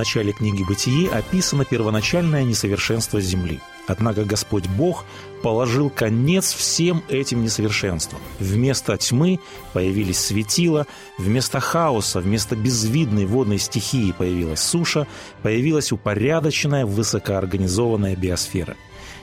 Начале 0.00 0.32
книги 0.32 0.62
«Бытие» 0.62 1.10
описано 1.10 1.66
первоначальное 1.66 2.42
несовершенство 2.42 3.20
Земли. 3.20 3.60
Однако 3.86 4.24
Господь 4.24 4.66
Бог 4.66 5.04
положил 5.42 5.90
конец 5.90 6.54
всем 6.54 7.02
этим 7.10 7.42
несовершенствам. 7.42 8.18
Вместо 8.38 8.96
тьмы 8.96 9.40
появились 9.74 10.18
светила, 10.18 10.86
вместо 11.18 11.60
хаоса, 11.60 12.20
вместо 12.20 12.56
безвидной 12.56 13.26
водной 13.26 13.58
стихии 13.58 14.12
появилась 14.12 14.60
суша, 14.60 15.06
появилась 15.42 15.92
упорядоченная, 15.92 16.86
высокоорганизованная 16.86 18.16
биосфера. 18.16 18.76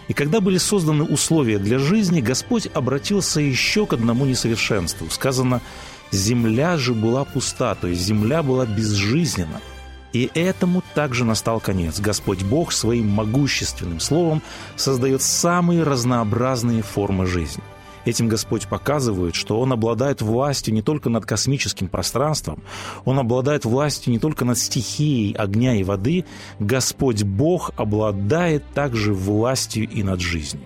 И 0.08 0.14
когда 0.14 0.42
были 0.42 0.60
созданы 0.60 1.06
условия 1.06 1.58
для 1.58 1.80
жизни, 1.80 2.22
Господь 2.22 2.68
обратился 2.72 3.42
еще 3.42 3.88
к 3.88 3.94
одному 3.94 4.28
несовершенству. 4.28 5.10
Сказано, 5.10 5.60
«Земля 6.12 6.78
же 6.78 6.94
была 6.94 7.26
пуста», 7.26 7.74
то 7.74 7.88
есть 7.88 8.02
земля 8.04 8.44
была 8.44 8.68
безжизненна. 8.68 9.60
И 10.18 10.32
этому 10.34 10.84
также 10.96 11.26
настал 11.26 11.60
конец. 11.60 12.00
Господь 12.00 12.42
Бог 12.42 12.72
своим 12.72 13.08
могущественным 13.08 14.00
словом 14.00 14.42
создает 14.76 15.22
самые 15.22 15.84
разнообразные 15.84 16.82
формы 16.82 17.28
жизни. 17.28 17.64
Этим 18.04 18.28
Господь 18.28 18.68
показывает, 18.68 19.36
что 19.36 19.60
Он 19.60 19.74
обладает 19.74 20.24
властью 20.24 20.74
не 20.74 20.82
только 20.82 21.12
над 21.12 21.28
космическим 21.28 21.88
пространством, 21.88 22.64
Он 23.06 23.20
обладает 23.20 23.64
властью 23.64 24.12
не 24.12 24.18
только 24.18 24.44
над 24.44 24.58
стихией 24.58 25.34
огня 25.34 25.76
и 25.76 25.84
воды, 25.84 26.26
Господь 26.58 27.22
Бог 27.22 27.70
обладает 27.78 28.64
также 28.74 29.14
властью 29.14 29.88
и 29.88 30.02
над 30.02 30.20
жизнью. 30.20 30.66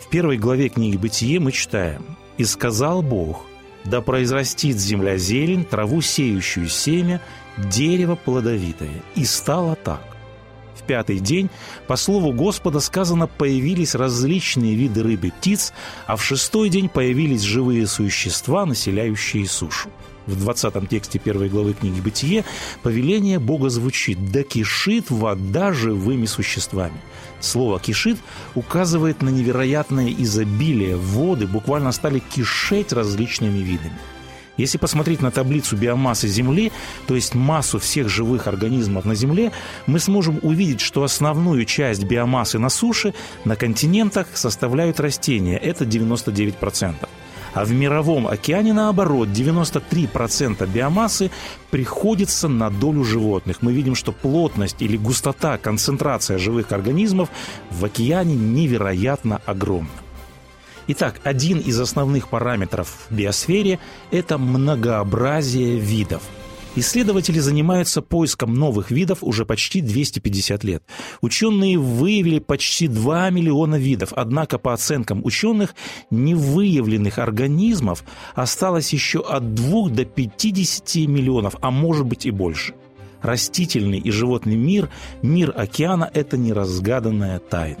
В 0.00 0.08
первой 0.08 0.36
главе 0.36 0.68
книги 0.68 0.96
«Бытие» 0.96 1.38
мы 1.38 1.52
читаем 1.52 2.16
«И 2.38 2.44
сказал 2.44 3.02
Бог, 3.02 3.46
да 3.84 4.00
произрастит 4.00 4.78
земля 4.78 5.16
зелень, 5.16 5.64
траву 5.64 6.00
сеющую 6.00 6.68
семя, 6.68 7.20
дерево 7.58 8.16
плодовитое. 8.16 9.02
И 9.14 9.24
стало 9.24 9.76
так. 9.76 10.00
В 10.74 10.84
пятый 10.84 11.20
день, 11.20 11.48
по 11.86 11.96
слову 11.96 12.32
Господа, 12.32 12.80
сказано, 12.80 13.26
появились 13.26 13.94
различные 13.94 14.74
виды 14.74 15.02
рыбы 15.02 15.28
и 15.28 15.30
птиц, 15.30 15.72
а 16.06 16.16
в 16.16 16.24
шестой 16.24 16.70
день 16.70 16.88
появились 16.88 17.42
живые 17.42 17.86
существа, 17.86 18.66
населяющие 18.66 19.46
сушу. 19.46 19.90
В 20.26 20.38
20 20.38 20.88
тексте 20.88 21.18
первой 21.18 21.48
главы 21.48 21.74
книги 21.74 22.00
«Бытие» 22.00 22.44
повеление 22.82 23.38
Бога 23.38 23.70
звучит 23.70 24.30
«Да 24.30 24.44
кишит 24.44 25.10
вода 25.10 25.72
живыми 25.72 26.26
существами». 26.26 27.00
Слово 27.40 27.80
«кишит» 27.80 28.18
указывает 28.54 29.20
на 29.20 29.30
невероятное 29.30 30.14
изобилие. 30.16 30.96
Воды 30.96 31.48
буквально 31.48 31.90
стали 31.90 32.20
кишеть 32.20 32.92
различными 32.92 33.58
видами. 33.58 33.98
Если 34.62 34.78
посмотреть 34.78 35.20
на 35.20 35.32
таблицу 35.32 35.76
биомассы 35.76 36.28
Земли, 36.28 36.70
то 37.08 37.16
есть 37.16 37.34
массу 37.34 37.80
всех 37.80 38.08
живых 38.08 38.46
организмов 38.46 39.04
на 39.04 39.16
Земле, 39.16 39.50
мы 39.88 39.98
сможем 39.98 40.38
увидеть, 40.42 40.80
что 40.80 41.02
основную 41.02 41.64
часть 41.64 42.04
биомассы 42.04 42.60
на 42.60 42.68
суше, 42.68 43.12
на 43.44 43.56
континентах 43.56 44.28
составляют 44.34 45.00
растения. 45.00 45.58
Это 45.58 45.84
99%. 45.84 46.94
А 47.54 47.64
в 47.64 47.72
мировом 47.72 48.28
океане, 48.28 48.72
наоборот, 48.72 49.30
93% 49.30 50.64
биомассы 50.72 51.32
приходится 51.72 52.46
на 52.46 52.70
долю 52.70 53.02
животных. 53.02 53.62
Мы 53.62 53.72
видим, 53.72 53.96
что 53.96 54.12
плотность 54.12 54.80
или 54.80 54.96
густота, 54.96 55.58
концентрация 55.58 56.38
живых 56.38 56.70
организмов 56.70 57.30
в 57.72 57.84
океане 57.84 58.36
невероятно 58.36 59.42
огромна. 59.44 60.01
Итак, 60.94 61.22
один 61.24 61.58
из 61.58 61.80
основных 61.80 62.28
параметров 62.28 63.06
в 63.08 63.14
биосфере– 63.14 63.78
это 64.10 64.36
многообразие 64.36 65.78
видов. 65.78 66.20
Исследователи 66.76 67.38
занимаются 67.38 68.02
поиском 68.02 68.52
новых 68.52 68.90
видов 68.90 69.20
уже 69.22 69.46
почти 69.46 69.80
250 69.80 70.64
лет. 70.64 70.82
Ученые 71.22 71.78
выявили 71.78 72.40
почти 72.40 72.88
2 72.88 73.30
миллиона 73.30 73.76
видов, 73.76 74.12
однако 74.14 74.58
по 74.58 74.74
оценкам 74.74 75.24
ученых 75.24 75.74
невыявленных 76.10 77.18
организмов 77.18 78.04
осталось 78.34 78.92
еще 78.92 79.20
от 79.20 79.54
2 79.54 79.88
до 79.88 80.04
50 80.04 81.08
миллионов, 81.08 81.54
а 81.62 81.70
может 81.70 82.04
быть 82.04 82.26
и 82.26 82.30
больше. 82.30 82.74
Растительный 83.22 83.98
и 83.98 84.10
животный 84.10 84.56
мир, 84.56 84.90
мир 85.22 85.54
океана– 85.56 86.10
это 86.12 86.36
неразгаданная 86.36 87.38
тайна. 87.38 87.80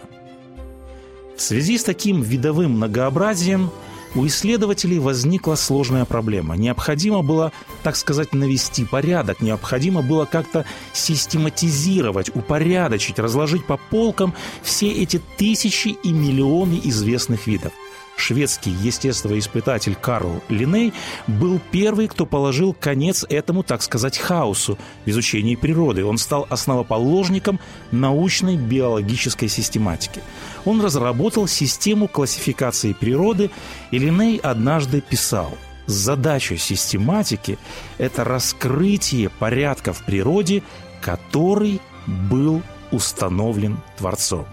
В 1.36 1.40
связи 1.42 1.78
с 1.78 1.84
таким 1.84 2.22
видовым 2.22 2.72
многообразием 2.72 3.70
у 4.14 4.26
исследователей 4.26 4.98
возникла 4.98 5.54
сложная 5.54 6.04
проблема. 6.04 6.56
Необходимо 6.56 7.22
было, 7.22 7.52
так 7.82 7.96
сказать, 7.96 8.34
навести 8.34 8.84
порядок, 8.84 9.40
необходимо 9.40 10.02
было 10.02 10.26
как-то 10.26 10.66
систематизировать, 10.92 12.30
упорядочить, 12.34 13.18
разложить 13.18 13.64
по 13.64 13.78
полкам 13.78 14.34
все 14.62 14.90
эти 14.90 15.20
тысячи 15.38 15.88
и 15.88 16.12
миллионы 16.12 16.80
известных 16.84 17.46
видов 17.46 17.72
шведский 18.16 18.70
естествоиспытатель 18.70 19.94
Карл 19.94 20.42
Линей 20.48 20.92
был 21.26 21.60
первый, 21.70 22.08
кто 22.08 22.26
положил 22.26 22.74
конец 22.74 23.24
этому, 23.28 23.62
так 23.62 23.82
сказать, 23.82 24.18
хаосу 24.18 24.78
в 25.04 25.10
изучении 25.10 25.56
природы. 25.56 26.04
Он 26.04 26.18
стал 26.18 26.46
основоположником 26.50 27.60
научной 27.90 28.56
биологической 28.56 29.48
систематики. 29.48 30.22
Он 30.64 30.80
разработал 30.80 31.46
систему 31.46 32.08
классификации 32.08 32.92
природы, 32.92 33.50
и 33.90 33.98
Линей 33.98 34.38
однажды 34.38 35.00
писал– 35.00 35.56
Задача 35.86 36.56
систематики– 36.56 37.58
это 37.98 38.24
раскрытие 38.24 39.30
порядка 39.30 39.92
в 39.92 40.04
природе, 40.04 40.62
который 41.00 41.80
был 42.06 42.62
установлен 42.92 43.78
Творцом. 43.98 44.46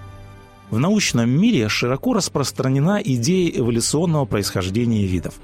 В 0.69 0.78
научном 0.78 1.30
мире 1.30 1.68
широко 1.68 2.13
распространена 2.13 3.02
идея 3.03 3.59
эволюционного 3.59 4.25
происхождения 4.25 5.06
видов. 5.06 5.35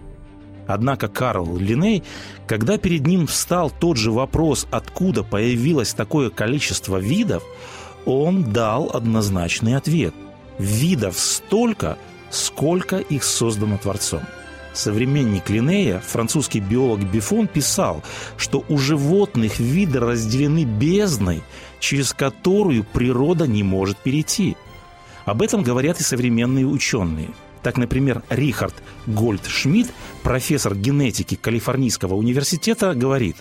Однако 0.68 1.08
Карл 1.08 1.58
Линей, 1.58 2.03
когда 2.47 2.78
перед 2.78 3.08
ним 3.08 3.25
встал 3.25 3.72
тот 3.72 3.97
же 3.97 4.12
вопрос, 4.12 4.68
откуда 4.72 5.24
появилось 5.24 5.94
такое 5.94 6.30
количество 6.30 6.97
видов, 6.97 7.44
он 8.06 8.52
дал 8.52 8.91
однозначный 8.94 9.75
ответ. 9.75 10.14
Видов 10.59 11.18
столько, 11.18 11.97
сколько 12.30 12.97
их 12.97 13.24
создано 13.24 13.78
Творцом. 13.80 14.22
Современник 14.74 15.50
Линнея, 15.50 16.00
французский 16.00 16.59
биолог 16.59 17.00
Бифон, 17.00 17.47
писал, 17.47 18.03
что 18.38 18.64
у 18.69 18.78
животных 18.78 19.59
виды 19.59 20.00
разделены 20.00 20.66
бездной, 20.66 21.41
через 21.80 22.14
которую 22.14 22.84
природа 22.84 23.47
не 23.47 23.64
может 23.64 23.97
перейти– 23.97 24.56
об 25.25 25.41
этом 25.41 25.63
говорят 25.63 26.00
и 26.00 26.03
современные 26.03 26.66
ученые. 26.66 27.31
Так, 27.62 27.78
например, 27.78 28.22
Рихард 28.30 28.75
Гольдшмидт, 29.08 29.91
профессор 30.22 30.75
генетики 30.75 31.36
Калифорнийского 31.36 32.13
университета, 32.13 32.94
говорит, 32.94 33.38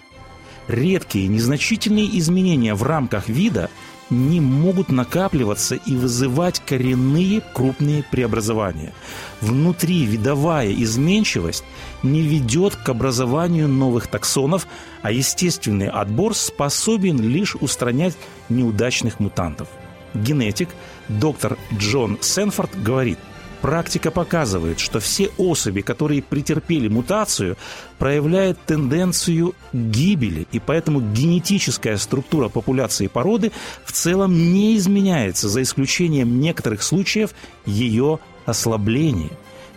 редкие 0.67 1.29
незначительные 1.29 2.19
изменения 2.19 2.75
в 2.75 2.83
рамках 2.83 3.29
вида 3.29 3.69
не 4.09 4.41
могут 4.41 4.89
накапливаться 4.89 5.75
и 5.75 5.95
вызывать 5.95 6.63
коренные 6.65 7.43
крупные 7.53 8.03
преобразования. 8.03 8.95
Внутри 9.43 10.05
видовая 10.05 10.73
изменчивость 10.73 11.65
не 12.03 12.23
ведет 12.23 12.77
к 12.77 12.89
образованию 12.89 13.69
новых 13.69 14.07
таксонов, 14.07 14.67
а 15.03 15.11
естественный 15.11 15.89
отбор 15.89 16.35
способен 16.35 17.21
лишь 17.21 17.57
устранять 17.57 18.17
неудачных 18.49 19.21
мутантов– 19.21 19.69
генетик 20.15 20.69
доктор 21.09 21.59
Джон 21.77 22.19
Сенфорд 22.21 22.71
говорит, 22.83 23.19
практика 23.61 24.11
показывает, 24.11 24.79
что 24.79 25.01
все 25.01 25.31
особи, 25.39 25.81
которые 25.81 26.23
претерпели 26.23 26.89
мутацию, 26.89 27.57
проявляют 27.99 28.59
тенденцию 28.67 29.55
гибели, 29.73 30.47
и 30.53 30.59
поэтому 30.59 31.01
генетическая 31.01 31.97
структура 31.97 32.49
популяции 32.49 33.07
породы 33.07 33.53
в 33.85 33.93
целом 33.93 34.53
не 34.53 34.77
изменяется, 34.77 35.49
за 35.49 35.63
исключением 35.63 36.41
некоторых 36.41 36.83
случаев 36.83 37.31
ее 37.65 38.19
ослабления. 38.45 39.31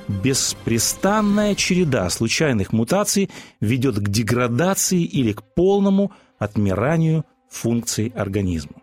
Беспрестанная 0.08 1.56
череда 1.56 2.10
случайных 2.10 2.72
мутаций 2.72 3.30
ведет 3.60 4.00
к 4.00 4.08
деградации 4.10 5.04
или 5.04 5.34
к 5.34 5.44
полному 5.44 6.12
отмиранию 6.40 7.26
функций 7.50 8.12
организма. 8.16 8.76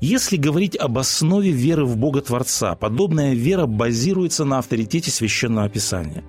Если 0.00 0.36
говорить 0.36 0.76
об 0.76 0.96
основе 0.96 1.50
веры 1.50 1.84
в 1.84 1.96
Бога 1.96 2.20
Творца, 2.20 2.76
подобная 2.76 3.34
вера 3.34 3.66
базируется 3.66 4.44
на 4.44 4.58
авторитете 4.58 5.10
Священного 5.10 5.68
Писания. 5.68 6.22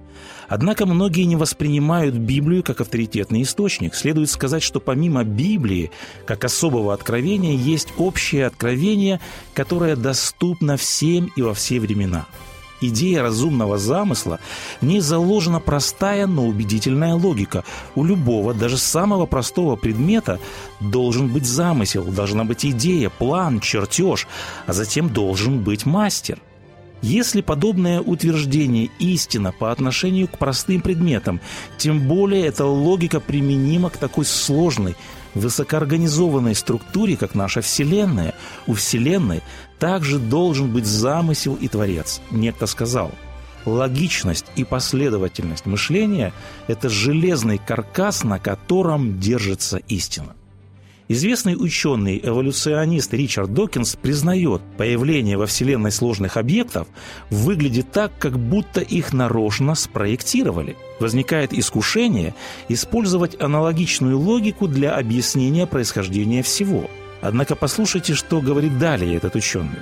Однако 0.47 0.87
многие 0.87 1.25
не 1.25 1.35
воспринимают 1.35 2.15
Библию 2.15 2.63
как 2.63 2.81
авторитетный 2.81 3.43
источник. 3.43 3.93
Следует 3.93 4.31
сказать, 4.31 4.63
что 4.63 4.79
помимо 4.79 5.23
Библии, 5.23 5.91
как 6.25 6.45
особого 6.45 6.95
откровения, 6.95 7.55
есть 7.55 7.89
общее 7.97 8.47
откровение, 8.47 9.19
которое 9.53 9.95
доступно 9.95 10.75
всем 10.75 11.31
и 11.35 11.43
во 11.43 11.53
все 11.53 11.79
времена– 11.79 12.25
идея 12.81 13.21
разумного 13.21 13.77
замысла, 13.77 14.39
в 14.81 14.85
ней 14.85 14.99
заложена 14.99 15.59
простая, 15.59 16.27
но 16.27 16.45
убедительная 16.45 17.15
логика. 17.15 17.63
У 17.95 18.03
любого, 18.03 18.53
даже 18.53 18.77
самого 18.77 19.25
простого 19.25 19.75
предмета 19.75 20.39
должен 20.79 21.27
быть 21.27 21.45
замысел, 21.45 22.03
должна 22.03 22.43
быть 22.43 22.65
идея, 22.65 23.09
план, 23.09 23.59
чертеж, 23.59 24.27
а 24.65 24.73
затем 24.73 25.09
должен 25.09 25.63
быть 25.63 25.85
мастер. 25.85 26.39
Если 27.01 27.39
подобное 27.41 28.01
утверждение 28.01 28.89
истина 28.99 29.53
по 29.57 29.71
отношению 29.71 30.27
к 30.27 30.37
простым 30.37 30.81
предметам, 30.81 31.39
тем 31.77 32.07
более 32.07 32.45
эта 32.45 32.65
логика 32.65 33.21
применима 33.21 33.89
к 33.89 33.97
такой 33.97 34.25
сложной, 34.25 34.97
высокоорганизованной 35.35 36.55
структуре, 36.55 37.17
как 37.17 37.35
наша 37.35 37.61
Вселенная. 37.61 38.33
У 38.67 38.73
Вселенной 38.73 39.41
также 39.77 40.19
должен 40.19 40.71
быть 40.71 40.85
замысел 40.85 41.55
и 41.55 41.67
творец. 41.67 42.21
Некто 42.31 42.65
сказал, 42.67 43.11
логичность 43.65 44.45
и 44.55 44.63
последовательность 44.63 45.65
мышления– 45.65 46.33
это 46.67 46.89
железный 46.89 47.57
каркас, 47.57 48.23
на 48.23 48.39
котором 48.39 49.19
держится 49.19 49.77
истина. 49.87 50.35
Известный 51.11 51.55
ученый-эволюционист 51.55 53.11
Ричард 53.15 53.51
Докинс 53.51 53.95
признает, 53.95 54.61
появление 54.77 55.37
во 55.37 55.47
Вселенной 55.47 55.91
сложных 55.91 56.37
объектов 56.37 56.87
выглядит 57.31 57.91
так, 57.91 58.11
как 58.19 58.37
будто 58.37 58.81
их 58.81 59.11
нарочно 59.11 59.73
спроектировали. 59.73 60.77
Возникает 60.99 61.51
искушение 61.51 62.35
использовать 62.67 63.41
аналогичную 63.41 64.19
логику 64.19 64.67
для 64.67 64.95
объяснения 64.95 65.65
происхождения 65.65 66.43
всего. 66.43 66.87
Однако 67.21 67.55
послушайте, 67.55 68.13
что 68.13 68.39
говорит 68.39 68.77
далее 68.77 69.15
этот 69.15 69.33
ученый. 69.33 69.79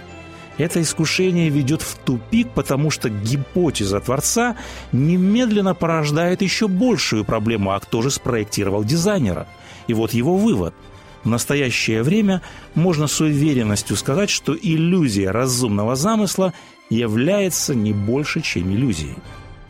Это 0.57 0.81
искушение 0.81 1.49
ведет 1.49 1.81
в 1.81 1.97
тупик, 2.05 2.51
потому 2.51 2.89
что 2.89 3.09
гипотеза 3.09 3.99
Творца 3.99 4.55
немедленно 4.93 5.75
порождает 5.75 6.41
еще 6.41 6.69
большую 6.69 7.25
проблему, 7.25 7.73
а 7.73 7.81
кто 7.81 8.01
же 8.01 8.11
спроектировал 8.11 8.85
дизайнера? 8.85 9.45
И 9.87 9.93
вот 9.93 10.13
его 10.13 10.37
вывод– 10.37 10.73
в 11.27 11.29
настоящее 11.29 12.03
время 12.03 12.41
можно 12.73 13.07
с 13.07 13.19
уверенностью 13.19 13.97
сказать, 13.97 14.29
что 14.29 14.55
иллюзия 14.55 15.31
разумного 15.31 15.97
замысла 15.97 16.53
является 16.89 17.75
не 17.75 17.91
больше, 17.91 18.39
чем 18.39 18.73
иллюзией. 18.73 19.15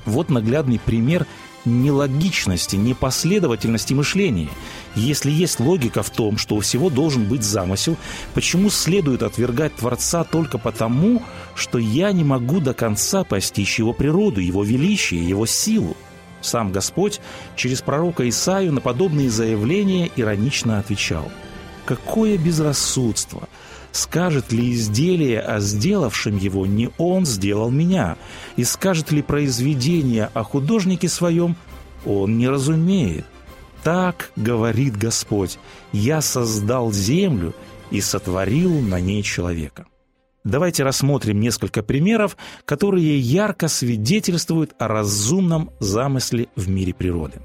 Вот 0.06 0.30
наглядный 0.30 0.78
пример 0.80 1.26
нелогичности, 1.66 2.76
непоследовательности 2.76 3.94
мышления. 3.94 4.50
Если 4.96 5.32
есть 5.32 5.60
логика 5.60 6.04
в 6.04 6.12
том, 6.12 6.38
что 6.38 6.56
у 6.56 6.60
всего 6.60 6.92
должен 6.92 7.26
быть 7.26 7.44
замысел, 7.44 7.98
почему 8.36 8.70
следует 8.70 9.24
отвергать 9.24 9.76
Творца 9.76 10.24
только 10.24 10.60
потому, 10.60 11.24
что 11.56 11.80
я 11.80 12.12
не 12.12 12.24
могу 12.24 12.60
до 12.60 12.76
конца 12.76 13.24
постичь 13.24 13.80
его 13.80 13.94
природу, 13.94 14.40
его 14.40 14.64
величие, 14.64 15.28
его 15.28 15.48
силу? 15.48 15.98
Сам 16.40 16.72
Господь 16.72 17.20
через 17.56 17.82
пророка 17.82 18.30
Исаию 18.30 18.72
на 18.72 18.80
подобные 18.80 19.32
заявления 19.32 20.12
иронично 20.16 20.78
отвечал– 20.78 21.32
Какое 21.88 22.38
безрассудство! 22.38 23.48
Скажет 23.94 24.52
ли 24.52 24.74
изделие 24.74 25.40
о 25.40 25.62
сделавшем 25.62 26.38
его 26.38 26.66
не 26.66 26.90
он 26.98 27.26
сделал 27.26 27.72
меня? 27.72 28.18
И 28.58 28.66
скажет 28.66 29.14
ли 29.14 29.22
произведение 29.22 30.30
о 30.34 30.44
художнике 30.44 31.08
своем 31.08 31.56
он 32.06 32.38
не 32.38 32.50
разумеет? 32.50 33.26
Так 33.84 34.32
говорит 34.36 34.98
Господь, 34.98 35.60
я 35.94 36.20
создал 36.20 36.92
землю 36.92 37.56
и 37.90 38.02
сотворил 38.02 38.82
на 38.82 39.00
ней 39.00 39.24
человека. 39.24 39.86
Давайте 40.44 40.84
рассмотрим 40.84 41.40
несколько 41.40 41.84
примеров, 41.84 42.36
которые 42.66 43.18
ярко 43.18 43.70
свидетельствуют 43.70 44.76
о 44.78 44.90
разумном 44.90 45.72
замысле 45.80 46.50
в 46.58 46.68
мире 46.68 46.94
природы. 46.94 47.40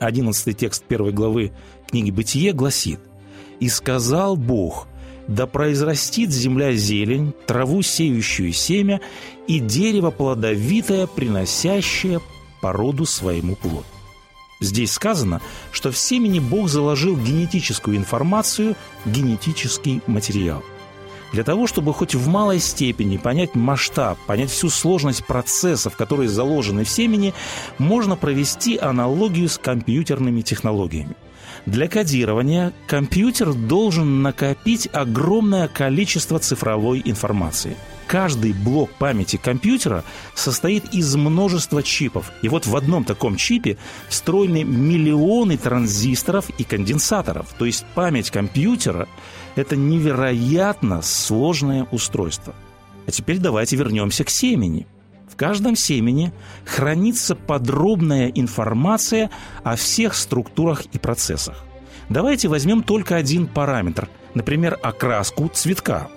Одиннадцатый 0.00 0.54
текст 0.54 0.82
первой 0.84 1.12
главы 1.12 1.52
книги 1.86 2.10
«Бытие» 2.10 2.54
гласит– 2.54 2.98
и 3.62 3.68
сказал 3.68 4.36
Бог, 4.36 4.88
да 5.28 5.46
произрастит 5.46 6.32
земля 6.32 6.72
зелень, 6.72 7.32
траву 7.46 7.82
сеющую 7.82 8.52
семя 8.52 9.00
и 9.46 9.60
дерево 9.60 10.10
плодовитое, 10.10 11.06
приносящее 11.06 12.20
породу 12.60 13.06
своему 13.06 13.54
плод. 13.54 13.86
Здесь 14.58 14.90
сказано, 14.90 15.40
что 15.70 15.92
в 15.92 15.96
семени 15.96 16.40
Бог 16.40 16.68
заложил 16.68 17.16
генетическую 17.16 17.96
информацию, 17.96 18.74
генетический 19.06 20.02
материал. 20.08 20.64
Для 21.32 21.44
того, 21.44 21.68
чтобы 21.68 21.94
хоть 21.94 22.16
в 22.16 22.26
малой 22.26 22.58
степени 22.58 23.16
понять 23.16 23.54
масштаб, 23.54 24.18
понять 24.26 24.50
всю 24.50 24.70
сложность 24.70 25.24
процессов, 25.24 25.96
которые 25.96 26.28
заложены 26.28 26.82
в 26.82 26.90
семени, 26.90 27.32
можно 27.78 28.16
провести 28.16 28.76
аналогию 28.76 29.48
с 29.48 29.56
компьютерными 29.56 30.40
технологиями– 30.40 31.14
для 31.66 31.86
кодирования 31.88 32.72
компьютер 32.86 33.54
должен 33.54 34.22
накопить 34.22 34.88
огромное 34.92 35.68
количество 35.68 36.38
цифровой 36.38 37.02
информации. 37.04 37.76
Каждый 38.08 38.52
блок 38.52 38.90
памяти 38.98 39.36
компьютера 39.36 40.04
состоит 40.34 40.92
из 40.92 41.14
множества 41.14 41.82
чипов. 41.82 42.32
И 42.42 42.48
вот 42.48 42.66
в 42.66 42.76
одном 42.76 43.04
таком 43.04 43.36
чипе 43.36 43.78
встроены 44.08 44.64
миллионы 44.64 45.56
транзисторов 45.56 46.50
и 46.58 46.64
конденсаторов. 46.64 47.46
То 47.56 47.64
есть 47.64 47.86
память 47.94 48.30
компьютера– 48.30 49.08
это 49.54 49.76
невероятно 49.76 51.00
сложное 51.00 51.86
устройство. 51.90 52.54
А 53.06 53.10
теперь 53.12 53.38
давайте 53.38 53.76
вернемся 53.76 54.24
к 54.24 54.30
семени– 54.30 54.86
в 55.32 55.36
каждом 55.36 55.76
семени 55.76 56.30
хранится 56.66 57.34
подробная 57.34 58.28
информация 58.28 59.30
о 59.64 59.76
всех 59.76 60.14
структурах 60.14 60.82
и 60.92 60.98
процессах. 60.98 61.64
Давайте 62.10 62.48
возьмем 62.48 62.82
только 62.82 63.16
один 63.16 63.46
параметр, 63.46 64.10
например, 64.34 64.78
окраску 64.82 65.48
цветка. 65.48 66.08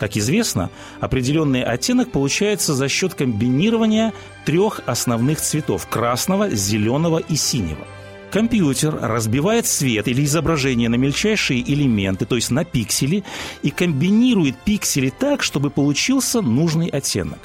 Как 0.00 0.16
известно, 0.16 0.70
определенный 0.98 1.62
оттенок 1.62 2.10
получается 2.10 2.74
за 2.74 2.88
счет 2.88 3.14
комбинирования 3.14 4.12
трех 4.44 4.80
основных 4.86 5.40
цветов– 5.40 5.86
красного, 5.90 6.50
зеленого 6.50 7.18
и 7.18 7.36
синего. 7.36 7.86
Компьютер 8.32 8.98
разбивает 9.00 9.66
цвет 9.66 10.08
или 10.08 10.24
изображение 10.24 10.88
на 10.88 10.96
мельчайшие 10.96 11.62
элементы, 11.62 12.24
то 12.24 12.34
есть 12.34 12.50
на 12.50 12.64
пиксели, 12.64 13.22
и 13.62 13.70
комбинирует 13.70 14.56
пиксели 14.56 15.10
так, 15.16 15.44
чтобы 15.44 15.70
получился 15.70 16.40
нужный 16.40 16.88
оттенок. 16.88 17.38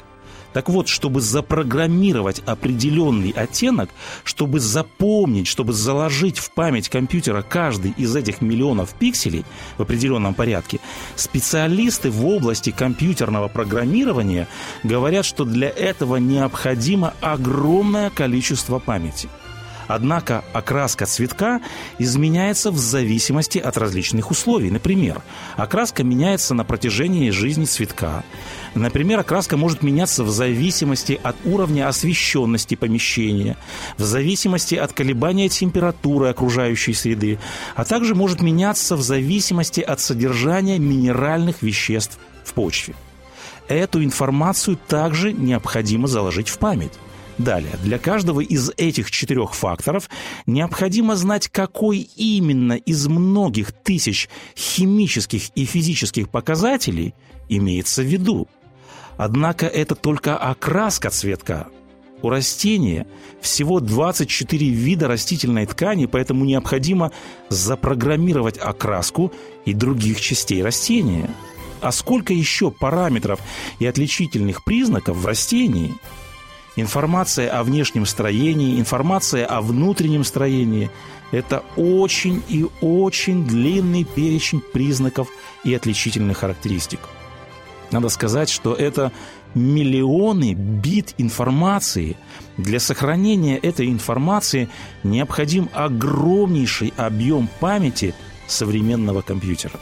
Так 0.52 0.68
вот, 0.68 0.88
чтобы 0.88 1.20
запрограммировать 1.20 2.40
определенный 2.46 3.30
оттенок, 3.30 3.90
чтобы 4.24 4.60
запомнить, 4.60 5.46
чтобы 5.46 5.72
заложить 5.72 6.38
в 6.38 6.50
память 6.50 6.88
компьютера 6.88 7.42
каждый 7.42 7.92
из 7.96 8.14
этих 8.16 8.40
миллионов 8.40 8.94
пикселей 8.94 9.44
в 9.76 9.82
определенном 9.82 10.34
порядке, 10.34 10.80
специалисты 11.16 12.10
в 12.10 12.26
области 12.26 12.70
компьютерного 12.70 13.48
программирования 13.48 14.48
говорят, 14.82 15.24
что 15.24 15.44
для 15.44 15.68
этого 15.68 16.16
необходимо 16.16 17.14
огромное 17.20 18.10
количество 18.10 18.78
памяти– 18.78 19.28
Однако 19.88 20.44
окраска 20.52 21.06
цветка 21.06 21.60
изменяется 21.98 22.70
в 22.70 22.78
зависимости 22.78 23.58
от 23.58 23.76
различных 23.78 24.30
условий. 24.30 24.70
Например, 24.70 25.22
окраска 25.56 26.04
меняется 26.04 26.54
на 26.54 26.62
протяжении 26.62 27.30
жизни 27.30 27.64
цветка. 27.64 28.22
Например, 28.74 29.18
окраска 29.18 29.56
может 29.56 29.82
меняться 29.82 30.24
в 30.24 30.30
зависимости 30.30 31.18
от 31.22 31.36
уровня 31.44 31.88
освещенности 31.88 32.74
помещения, 32.74 33.56
в 33.96 34.04
зависимости 34.04 34.74
от 34.74 34.92
колебания 34.92 35.48
температуры 35.48 36.28
окружающей 36.28 36.92
среды, 36.92 37.38
а 37.74 37.84
также 37.86 38.14
может 38.14 38.42
меняться 38.42 38.94
в 38.94 39.02
зависимости 39.02 39.80
от 39.80 40.00
содержания 40.00 40.78
минеральных 40.78 41.62
веществ 41.62 42.18
в 42.44 42.52
почве. 42.52 42.94
Эту 43.68 44.04
информацию 44.04 44.78
также 44.86 45.32
необходимо 45.32 46.08
заложить 46.08 46.50
в 46.50 46.58
память. 46.58 46.92
Далее, 47.38 47.72
для 47.84 47.98
каждого 47.98 48.40
из 48.40 48.72
этих 48.76 49.10
четырех 49.10 49.54
факторов 49.54 50.10
необходимо 50.46 51.14
знать, 51.14 51.48
какой 51.48 51.98
именно 52.16 52.72
из 52.72 53.06
многих 53.06 53.72
тысяч 53.72 54.28
химических 54.56 55.50
и 55.54 55.64
физических 55.64 56.30
показателей 56.30 57.14
имеется 57.48 58.02
в 58.02 58.06
виду. 58.06 58.48
Однако 59.16 59.66
это 59.66 59.94
только 59.94 60.36
окраска 60.36 61.10
цветка. 61.10 61.68
У 62.22 62.30
растения 62.30 63.06
всего 63.40 63.78
24 63.78 64.68
вида 64.68 65.06
растительной 65.06 65.66
ткани, 65.66 66.06
поэтому 66.06 66.44
необходимо 66.44 67.12
запрограммировать 67.48 68.58
окраску 68.58 69.32
и 69.64 69.72
других 69.72 70.20
частей 70.20 70.62
растения– 70.62 71.30
А 71.80 71.92
сколько 71.92 72.32
еще 72.32 72.70
параметров 72.70 73.40
и 73.78 73.86
отличительных 73.86 74.64
признаков 74.64 75.16
в 75.16 75.26
растении? 75.26 75.94
Информация 76.80 77.50
о 77.50 77.64
внешнем 77.64 78.06
строении, 78.06 78.78
информация 78.78 79.44
о 79.44 79.62
внутреннем 79.62 80.22
строении– 80.22 80.92
это 81.32 81.64
очень 81.74 82.40
и 82.48 82.66
очень 82.80 83.44
длинный 83.44 84.04
перечень 84.04 84.60
признаков 84.60 85.26
и 85.64 85.74
отличительных 85.74 86.38
характеристик. 86.38 87.00
Надо 87.90 88.08
сказать, 88.10 88.48
что 88.48 88.74
это 88.74 89.10
миллионы 89.56 90.54
бит 90.54 91.14
информации. 91.18 92.16
Для 92.56 92.78
сохранения 92.78 93.56
этой 93.56 93.88
информации 93.88 94.68
необходим 95.02 95.70
огромнейший 95.72 96.94
объем 96.96 97.48
памяти 97.58 98.14
современного 98.46 99.22
компьютера. 99.22 99.80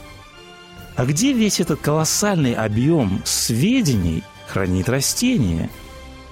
А 0.95 1.05
где 1.05 1.31
весь 1.31 1.59
этот 1.59 1.79
колоссальный 1.79 2.55
объем 2.55 3.21
сведений 3.23 4.23
хранит 4.47 4.89
растение? 4.89 5.69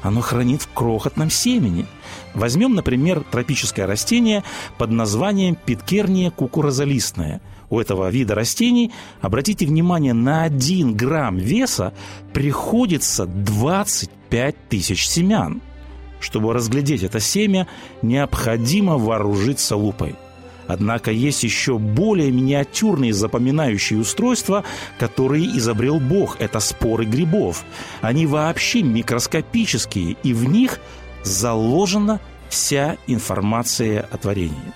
Оно 0.06 0.22
хранит 0.22 0.62
в 0.62 0.72
крохотном 0.72 1.32
семени. 1.32 1.88
Возьмем, 2.36 2.76
например, 2.76 3.24
тропическое 3.32 3.88
растение 3.88 4.44
под 4.78 4.92
названием 4.92 5.56
питкерния 5.56 6.30
кукурузолистная– 6.30 7.42
у 7.72 7.80
этого 7.80 8.10
вида 8.10 8.36
растений, 8.36 8.92
обратите 9.22 9.66
внимание, 9.66 10.14
на 10.14 10.44
1 10.44 10.96
грамм 10.96 11.38
веса 11.38 11.94
приходится 12.32 13.26
25 13.26 14.70
тысяч 14.70 15.08
семян. 15.08 15.62
Чтобы 16.20 16.54
разглядеть 16.54 17.02
это 17.02 17.20
семя, 17.20 17.68
необходимо 18.04 18.98
вооружиться 18.98 19.76
лупой. 19.76 20.16
Однако 20.68 21.12
есть 21.12 21.44
еще 21.44 21.78
более 21.78 22.32
миниатюрные 22.32 23.14
запоминающие 23.14 24.00
устройства, 24.00 24.64
которые 24.98 25.46
изобрел 25.58 26.00
Бог. 26.00 26.38
Это 26.40 26.60
споры 26.60 27.06
грибов. 27.06 27.64
Они 28.02 28.26
вообще 28.26 28.82
микроскопические, 28.82 30.18
и 30.24 30.34
в 30.34 30.50
них 30.50 30.80
заложена 31.24 32.20
вся 32.50 32.98
информация 33.08 34.08
о 34.12 34.18
творении 34.18 34.74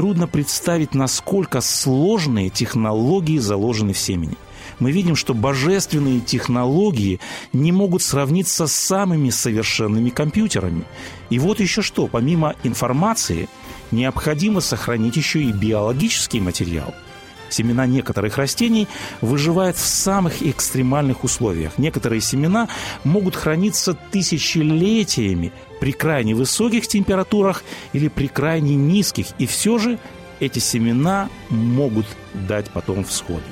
трудно 0.00 0.26
представить, 0.26 0.94
насколько 0.94 1.60
сложные 1.60 2.48
технологии 2.48 3.36
заложены 3.36 3.92
в 3.92 3.98
семени. 3.98 4.36
Мы 4.78 4.92
видим, 4.92 5.14
что 5.14 5.34
божественные 5.34 6.20
технологии 6.20 7.20
не 7.52 7.70
могут 7.70 8.02
сравниться 8.02 8.66
с 8.66 8.72
самыми 8.72 9.28
совершенными 9.28 10.08
компьютерами. 10.08 10.84
И 11.28 11.38
вот 11.38 11.60
еще 11.60 11.82
что, 11.82 12.06
помимо 12.06 12.54
информации, 12.62 13.50
необходимо 13.92 14.60
сохранить 14.60 15.16
еще 15.16 15.42
и 15.42 15.52
биологический 15.52 16.40
материал– 16.40 16.94
Семена 17.50 17.86
некоторых 17.86 18.38
растений 18.38 18.86
выживают 19.20 19.76
в 19.76 19.84
самых 19.84 20.42
экстремальных 20.42 21.24
условиях. 21.24 21.78
Некоторые 21.78 22.20
семена 22.20 22.68
могут 23.04 23.34
храниться 23.34 23.94
тысячелетиями 23.94 25.52
при 25.80 25.92
крайне 25.92 26.34
высоких 26.34 26.86
температурах 26.86 27.64
или 27.92 28.08
при 28.08 28.28
крайне 28.28 28.76
низких, 28.76 29.26
и 29.38 29.46
все 29.46 29.78
же 29.78 29.98
эти 30.38 30.58
семена 30.58 31.28
могут 31.50 32.06
дать 32.34 32.70
потом 32.70 33.04
всходы. 33.04 33.42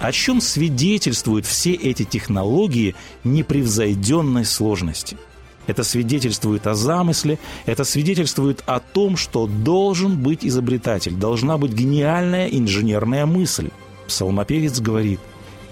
О 0.00 0.12
чем 0.12 0.40
свидетельствуют 0.40 1.46
все 1.46 1.72
эти 1.72 2.04
технологии 2.04 2.94
непревзойденной 3.22 4.44
сложности– 4.44 5.16
это 5.66 5.82
свидетельствует 5.84 6.66
о 6.66 6.74
замысле, 6.74 7.38
это 7.66 7.84
свидетельствует 7.84 8.62
о 8.66 8.80
том, 8.80 9.16
что 9.16 9.46
должен 9.46 10.22
быть 10.22 10.44
изобретатель, 10.44 11.14
должна 11.14 11.58
быть 11.58 11.72
гениальная 11.72 12.48
инженерная 12.48 13.26
мысль. 13.26 13.70
Псалмопевец 14.06 14.80
говорит 14.80 15.20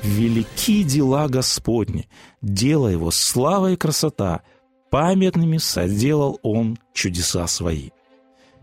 «Велики 0.03 0.83
дела 0.83 1.29
Господни, 1.29 2.09
дело 2.41 2.89
его 2.89 3.11
слава 3.11 3.73
и 3.73 3.77
красота, 3.77 4.41
памятными 4.91 5.59
соделал 5.59 6.39
он 6.43 6.79
чудеса 6.95 7.47
свои». 7.47 7.91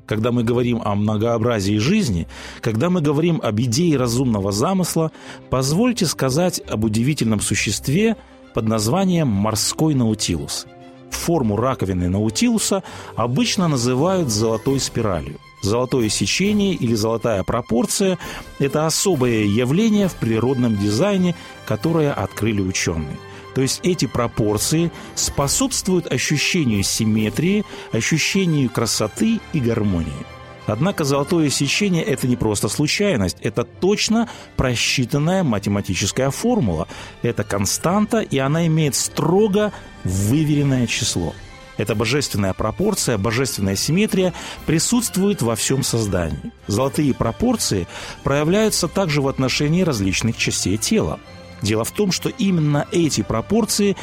Когда 0.07 0.31
мы 0.31 0.43
говорим 0.43 0.81
о 0.83 0.95
многообразии 0.95 1.77
жизни, 1.77 2.27
когда 2.61 2.89
мы 2.89 2.99
говорим 2.99 3.39
об 3.43 3.61
идее 3.61 3.95
разумного 3.95 4.51
замысла, 4.51 5.11
позвольте 5.51 6.07
сказать 6.07 6.59
об 6.67 6.83
удивительном 6.83 7.41
существе 7.41 8.17
под 8.55 8.67
названием 8.67 9.27
«морской 9.27 9.93
наутилус»– 9.93 10.65
форму 11.15 11.55
раковины 11.55 12.09
наутилуса 12.09 12.83
обычно 13.15 13.67
называют 13.67 14.29
золотой 14.29 14.79
спиралью. 14.79 15.37
Золотое 15.61 16.07
сечение 16.09 16.73
или 16.73 16.93
золотая 16.93 17.43
пропорция– 17.43 18.17
это 18.59 18.85
особое 18.85 19.43
явление 19.43 20.07
в 20.07 20.15
природном 20.15 20.77
дизайне, 20.77 21.35
которое 21.65 22.13
открыли 22.13 22.61
ученые. 22.61 23.17
То 23.55 23.61
есть 23.61 23.81
эти 23.83 24.05
пропорции 24.05 24.91
способствуют 25.15 26.11
ощущению 26.11 26.83
симметрии, 26.83 27.65
ощущению 27.91 28.69
красоты 28.69 29.41
и 29.51 29.59
гармонии. 29.59 30.25
Однако 30.69 31.03
золотое 31.03 31.49
сечение– 31.49 32.03
это 32.05 32.27
не 32.27 32.35
просто 32.35 32.69
случайность, 32.69 33.37
это 33.41 33.63
точно 33.63 34.29
просчитанная 34.55 35.43
математическая 35.43 36.29
формула. 36.29 36.87
Это 37.23 37.43
константа, 37.43 38.19
и 38.19 38.37
она 38.37 38.67
имеет 38.67 38.95
строго 38.95 39.71
выверенное 40.03 40.85
число. 40.85 41.33
Эта 41.77 41.95
божественная 41.95 42.53
пропорция, 42.53 43.17
божественная 43.17 43.77
симметрия 43.77 44.33
присутствует 44.65 45.41
во 45.41 45.55
всем 45.55 45.81
создании. 45.81 46.51
Золотые 46.67 47.13
пропорции 47.13 47.87
проявляются 48.23 48.87
также 48.87 49.21
в 49.21 49.27
отношении 49.27 49.81
различных 49.81 50.37
частей 50.37 50.77
тела. 50.77 51.19
Дело 51.61 51.83
в 51.83 51.91
том, 51.91 52.11
что 52.11 52.29
именно 52.29 52.85
эти 52.91 53.21
пропорции 53.21 53.95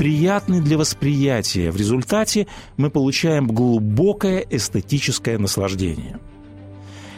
приятны 0.00 0.62
для 0.62 0.78
восприятия. 0.78 1.70
В 1.70 1.76
результате 1.76 2.46
мы 2.78 2.88
получаем 2.88 3.46
глубокое 3.46 4.38
эстетическое 4.48 5.36
наслаждение. 5.36 6.18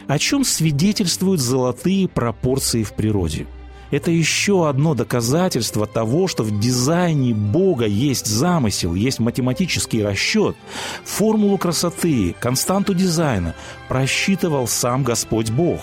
О 0.08 0.18
чем 0.18 0.42
свидетельствуют 0.42 1.40
золотые 1.40 2.08
пропорции 2.08 2.82
в 2.82 2.92
природе– 2.94 3.46
это 3.92 4.10
еще 4.10 4.68
одно 4.68 4.94
доказательство 4.94 5.86
того, 5.86 6.26
что 6.26 6.42
в 6.42 6.58
дизайне 6.58 7.34
Бога 7.34 7.86
есть 7.86 8.26
замысел, 8.26 8.94
есть 8.94 9.20
математический 9.20 10.02
расчет. 10.02 10.56
Формулу 11.04 11.58
красоты, 11.58 12.34
константу 12.40 12.94
дизайна 12.94 13.54
просчитывал 13.88 14.66
сам 14.66 15.04
Господь 15.04 15.50
Бог. 15.50 15.82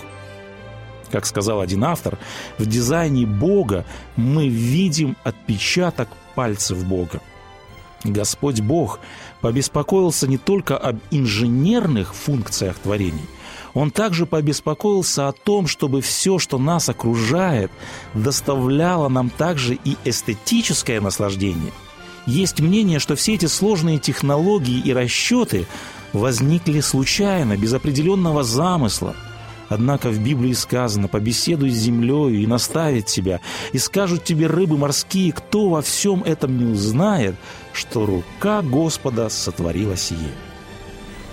Как 1.10 1.26
сказал 1.26 1.60
один 1.60 1.84
автор, 1.84 2.18
в 2.58 2.66
дизайне 2.66 3.26
Бога 3.26 3.84
мы 4.16 4.48
видим 4.48 5.16
отпечаток 5.24 6.08
пальцев 6.34 6.84
Бога. 6.84 7.20
Господь 8.04 8.60
Бог 8.60 9.00
побеспокоился 9.40 10.26
не 10.26 10.38
только 10.38 10.78
об 10.78 10.98
инженерных 11.10 12.14
функциях 12.14 12.76
творений– 12.78 13.26
он 13.74 13.90
также 13.90 14.26
побеспокоился 14.26 15.28
о 15.28 15.32
том, 15.32 15.66
чтобы 15.66 16.00
все, 16.00 16.38
что 16.38 16.58
нас 16.58 16.88
окружает, 16.88 17.70
доставляло 18.14 19.08
нам 19.08 19.30
также 19.30 19.74
и 19.74 19.96
эстетическое 20.04 21.00
наслаждение. 21.00 21.72
Есть 22.26 22.60
мнение, 22.60 22.98
что 22.98 23.16
все 23.16 23.34
эти 23.34 23.46
сложные 23.46 23.98
технологии 23.98 24.80
и 24.80 24.92
расчеты 24.92 25.66
возникли 26.12 26.80
случайно, 26.80 27.56
без 27.56 27.72
определенного 27.72 28.42
замысла. 28.42 29.14
Однако 29.70 30.10
в 30.10 30.18
Библии 30.18 30.52
сказано 30.52 31.06
«побеседуй 31.06 31.70
с 31.70 31.76
землей 31.76 32.42
и 32.42 32.46
наставит 32.46 33.06
тебя, 33.06 33.40
и 33.72 33.78
скажут 33.78 34.24
тебе 34.24 34.48
рыбы 34.48 34.76
морские, 34.76 35.32
кто 35.32 35.70
во 35.70 35.80
всем 35.80 36.24
этом 36.24 36.58
не 36.58 36.72
узнает, 36.72 37.36
что 37.72 38.04
рука 38.04 38.62
Господа 38.62 39.28
сотворила 39.28 39.96
сие». 39.96 40.32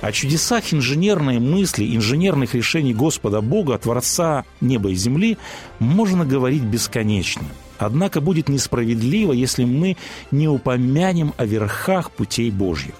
О 0.01 0.12
чудесах 0.12 0.72
инженерной 0.72 1.39
мысли, 1.39 1.96
инженерных 1.96 2.53
решений 2.53 2.94
Господа 2.94 3.41
Бога, 3.41 3.79
Творца 3.79 4.46
неба 4.62 4.91
и 4.91 4.96
земли, 4.96 5.39
можно 5.79 6.24
говорить 6.24 6.62
бесконечно. 6.62 7.48
Однако 7.79 8.22
будет 8.22 8.50
несправедливо, 8.50 9.34
если 9.34 9.63
мы 9.63 9.98
не 10.29 10.48
упомянем 10.48 11.34
о 11.38 11.46
верхах 11.46 12.12
путей 12.12 12.51
Божьих. 12.51 12.94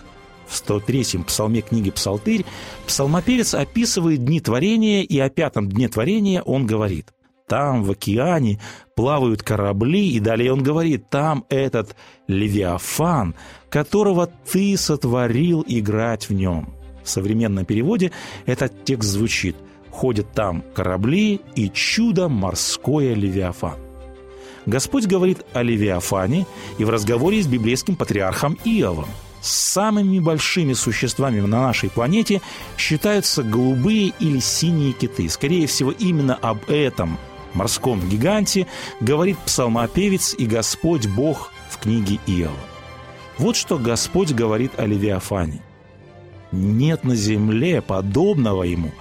В 0.48 0.54
103-м 0.54 1.26
псалме 1.26 1.62
книги 1.62 1.92
«Псалтырь» 1.92 2.46
псалмопевец 2.86 3.54
описывает 3.54 4.24
дни 4.24 4.40
творения, 4.40 5.04
и 5.04 5.20
о 5.20 5.30
пятом 5.30 5.70
дне 5.70 5.90
творения 5.90 6.42
он 6.42 6.66
говорит 6.66 7.12
там, 7.48 7.84
в 7.84 7.92
океане, 7.92 8.60
плавают 8.96 9.42
корабли, 9.42 10.12
и 10.12 10.20
далее 10.20 10.52
он 10.52 10.62
говорит, 10.62 11.10
там 11.10 11.46
этот 11.50 11.96
Левиафан, 12.28 13.36
которого 13.70 14.30
ты 14.52 14.78
сотворил 14.78 15.64
играть 15.68 16.30
в 16.30 16.34
нем. 16.34 16.74
В 17.04 17.10
современном 17.10 17.66
переводе 17.66 18.12
этот 18.46 18.84
текст 18.84 19.10
звучит 19.10 19.56
«Ходят 19.90 20.32
там 20.34 20.64
корабли 20.76 21.40
и 21.56 21.70
чудо 21.70 22.28
морское 22.28 23.14
Левиафан». 23.14 23.80
Господь 24.66 25.06
говорит 25.06 25.46
о 25.54 25.64
Левиафане 25.64 26.46
и 26.78 26.84
в 26.84 26.90
разговоре 26.90 27.42
с 27.42 27.48
библейским 27.48 27.96
патриархом 27.96 28.58
Иовом. 28.66 29.08
Самыми 29.42 30.20
большими 30.20 30.74
существами 30.74 31.40
на 31.40 31.62
нашей 31.62 31.90
планете 31.90 32.42
считаются 32.78 33.44
голубые 33.44 34.14
или 34.20 34.40
синие 34.40 34.94
киты. 34.94 35.30
Скорее 35.30 35.68
всего, 35.68 35.92
именно 35.92 36.36
об 36.36 36.70
этом 36.70 37.18
морском 37.54 38.00
гиганте, 38.08 38.68
говорит 39.00 39.38
псалмопевец 39.40 40.36
и 40.38 40.46
Господь 40.46 41.08
Бог 41.08 41.52
в 41.70 41.78
книге 41.78 42.20
Иова. 42.28 42.56
Вот 43.38 43.56
что 43.56 43.78
Господь 43.78 44.32
говорит 44.32 44.72
о 44.78 44.86
Левиафане. 44.86 45.62
«Нет 46.52 47.04
на 47.04 47.16
земле 47.16 47.82
подобного 47.82 48.64
ему. 48.64 48.92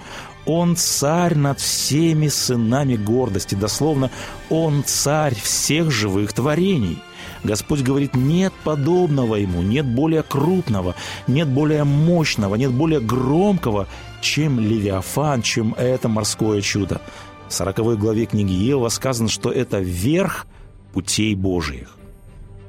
Он 0.45 0.75
царь 0.75 1.35
над 1.35 1.59
всеми 1.59 2.27
сынами 2.27 2.95
гордости». 2.95 3.55
Дословно, 3.55 4.11
он 4.49 4.83
царь 4.85 5.35
всех 5.35 5.89
живых 5.89 6.33
творений. 6.33 7.01
Господь 7.43 7.81
говорит, 7.81 8.15
нет 8.15 8.53
подобного 8.63 9.35
ему, 9.35 9.61
нет 9.61 9.85
более 9.85 10.23
крупного, 10.23 10.95
нет 11.27 11.47
более 11.47 11.83
мощного, 11.83 12.55
нет 12.55 12.71
более 12.71 12.99
громкого, 12.99 13.87
чем 14.21 14.59
Левиафан, 14.59 15.41
чем 15.41 15.73
это 15.77 16.07
морское 16.07 16.61
чудо. 16.61 17.01
В 17.47 17.53
40 17.53 17.97
главе 17.97 18.25
книги 18.25 18.51
Ева 18.51 18.89
сказано, 18.89 19.29
что 19.29 19.51
это 19.51 19.79
верх 19.79 20.47
путей 20.93 21.35
Божьих. 21.35 21.97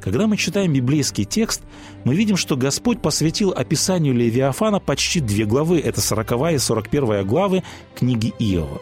Когда 0.00 0.26
мы 0.26 0.36
читаем 0.36 0.72
библейский 0.72 1.24
текст, 1.24 1.62
мы 2.04 2.14
видим, 2.14 2.36
что 2.36 2.56
Господь 2.56 3.02
посвятил 3.02 3.50
описанию 3.50 4.14
Левиафана 4.14 4.78
почти 4.78 5.20
две 5.20 5.44
главы, 5.44 5.80
это 5.80 6.00
40 6.00 6.52
и 6.54 6.58
41 6.58 7.26
главы 7.26 7.64
книги 7.96 8.32
Иова. 8.38 8.80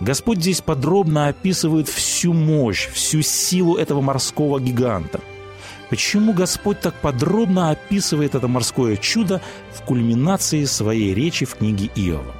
Господь 0.00 0.38
здесь 0.38 0.60
подробно 0.60 1.28
описывает 1.28 1.88
всю 1.88 2.32
мощь, 2.32 2.88
всю 2.88 3.22
силу 3.22 3.76
этого 3.76 4.00
морского 4.00 4.60
гиганта. 4.60 5.20
Почему 5.90 6.32
Господь 6.32 6.80
так 6.80 6.94
подробно 6.94 7.70
описывает 7.70 8.34
это 8.34 8.46
морское 8.46 8.96
чудо 8.96 9.40
в 9.72 9.82
кульминации 9.82 10.64
своей 10.64 11.14
речи 11.14 11.46
в 11.46 11.54
книге 11.54 11.90
Иова? 11.94 12.34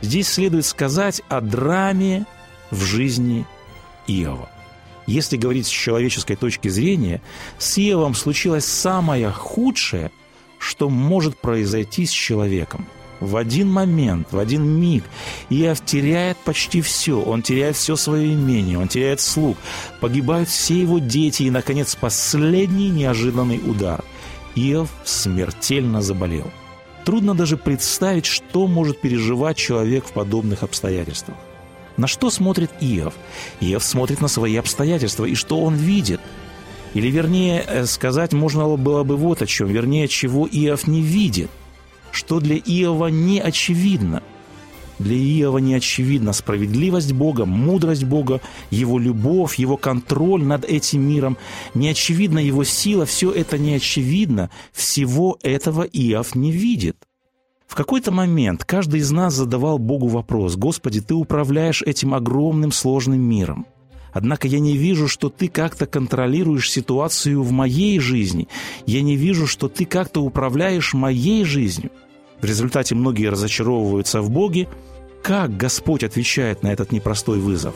Здесь 0.00 0.28
следует 0.28 0.64
сказать 0.64 1.22
о 1.28 1.40
драме 1.40 2.24
в 2.70 2.82
жизни 2.84 3.46
Иова. 4.06 4.48
Если 5.06 5.36
говорить 5.36 5.66
с 5.66 5.70
человеческой 5.70 6.36
точки 6.36 6.68
зрения, 6.68 7.20
с 7.58 7.78
Иовом 7.78 8.14
случилось 8.14 8.66
самое 8.66 9.30
худшее, 9.30 10.12
что 10.58 10.88
может 10.88 11.36
произойти 11.38 12.06
с 12.06 12.10
человеком– 12.10 12.86
в 13.20 13.36
один 13.36 13.68
момент, 13.70 14.28
в 14.30 14.38
один 14.38 14.64
миг 14.64 15.04
Иов 15.50 15.84
теряет 15.84 16.36
почти 16.38 16.80
все. 16.80 17.20
Он 17.20 17.42
теряет 17.42 17.76
все 17.76 17.96
свое 17.96 18.32
имение, 18.34 18.78
он 18.78 18.88
теряет 18.88 19.20
слуг. 19.20 19.56
Погибают 20.00 20.48
все 20.48 20.80
его 20.80 20.98
дети 20.98 21.44
и, 21.44 21.50
наконец, 21.50 21.94
последний 21.96 22.90
неожиданный 22.90 23.60
удар. 23.64 24.04
Иов 24.54 24.90
смертельно 25.04 26.00
заболел. 26.00 26.50
Трудно 27.04 27.34
даже 27.34 27.56
представить, 27.56 28.26
что 28.26 28.66
может 28.66 29.00
переживать 29.00 29.56
человек 29.56 30.06
в 30.06 30.12
подобных 30.12 30.62
обстоятельствах. 30.62 31.36
На 31.96 32.06
что 32.06 32.30
смотрит 32.30 32.70
Иов? 32.80 33.14
Иов 33.60 33.82
смотрит 33.82 34.20
на 34.20 34.28
свои 34.28 34.56
обстоятельства, 34.56 35.24
и 35.24 35.34
что 35.34 35.60
он 35.60 35.74
видит? 35.74 36.20
Или, 36.94 37.08
вернее, 37.08 37.64
э, 37.66 37.86
сказать 37.86 38.32
можно 38.32 38.76
было 38.76 39.02
бы 39.02 39.16
вот 39.16 39.42
о 39.42 39.46
чем, 39.46 39.68
вернее, 39.68 40.06
чего 40.06 40.46
Иов 40.46 40.86
не 40.86 41.02
видит– 41.02 41.50
что 42.18 42.40
для 42.40 42.56
Иова 42.56 43.06
не 43.06 43.40
очевидно. 43.40 44.24
Для 44.98 45.16
Иова 45.16 45.58
не 45.58 45.74
очевидна 45.74 46.32
справедливость 46.32 47.12
Бога, 47.12 47.44
мудрость 47.44 48.02
Бога, 48.02 48.40
Его 48.70 48.98
любовь, 48.98 49.54
Его 49.54 49.76
контроль 49.76 50.42
над 50.42 50.64
этим 50.64 51.08
миром. 51.08 51.38
Не 51.74 51.90
очевидна 51.90 52.40
Его 52.40 52.64
сила, 52.64 53.06
все 53.06 53.30
это 53.30 53.56
не 53.56 53.74
очевидно. 53.74 54.50
Всего 54.72 55.38
этого 55.44 55.82
Иов 55.84 56.34
не 56.34 56.50
видит. 56.50 56.96
В 57.68 57.76
какой-то 57.76 58.10
момент 58.10 58.64
каждый 58.64 58.98
из 58.98 59.12
нас 59.12 59.34
задавал 59.34 59.78
Богу 59.78 60.08
вопрос, 60.08 60.56
«Господи, 60.56 61.00
Ты 61.00 61.14
управляешь 61.14 61.82
этим 61.82 62.14
огромным 62.14 62.72
сложным 62.72 63.20
миром. 63.20 63.66
Однако 64.12 64.48
я 64.48 64.58
не 64.58 64.76
вижу, 64.76 65.06
что 65.06 65.28
ты 65.28 65.46
как-то 65.46 65.86
контролируешь 65.86 66.70
ситуацию 66.70 67.42
в 67.42 67.52
моей 67.52 68.00
жизни. 68.00 68.48
Я 68.86 69.02
не 69.02 69.16
вижу, 69.16 69.46
что 69.46 69.68
ты 69.68 69.84
как-то 69.84 70.22
управляешь 70.22 70.94
моей 70.94 71.44
жизнью. 71.44 71.92
В 72.40 72.44
результате 72.44 72.94
многие 72.94 73.30
разочаровываются 73.30 74.22
в 74.22 74.30
Боге. 74.30 74.68
Как 75.22 75.56
Господь 75.56 76.04
отвечает 76.04 76.62
на 76.62 76.68
этот 76.68 76.92
непростой 76.92 77.38
вызов? 77.38 77.74